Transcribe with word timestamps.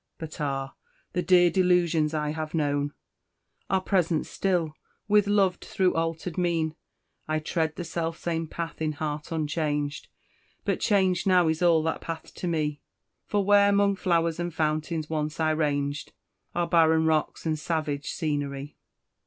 But 0.17 0.41
ah! 0.41 0.73
the 1.13 1.21
dear 1.21 1.51
delusions 1.51 2.11
I 2.15 2.31
have 2.31 2.55
known 2.55 2.91
Are 3.69 3.81
present 3.81 4.25
still, 4.25 4.73
with 5.07 5.27
loved 5.27 5.67
though 5.77 5.93
altered 5.93 6.39
mien: 6.39 6.75
I 7.27 7.37
tread 7.37 7.75
the 7.75 7.83
selfsame 7.83 8.47
path 8.47 8.81
in 8.81 8.93
heart 8.93 9.31
unchanged; 9.31 10.07
But 10.65 10.79
changed 10.79 11.27
now 11.27 11.49
is 11.49 11.61
all 11.61 11.83
that 11.83 12.01
path 12.01 12.33
to 12.33 12.47
me, 12.47 12.81
For 13.27 13.45
where 13.45 13.71
'mong 13.71 13.95
flowers 13.95 14.39
and 14.39 14.51
fountains 14.51 15.07
once 15.07 15.39
I 15.39 15.51
ranged 15.51 16.13
Are 16.55 16.65
barren 16.67 17.05
rocks 17.05 17.45
and 17.45 17.59
savage 17.59 18.09
scenery!" 18.11 18.77